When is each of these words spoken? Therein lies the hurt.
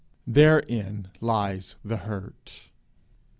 Therein 0.25 1.09
lies 1.19 1.75
the 1.85 1.97
hurt. 1.97 2.71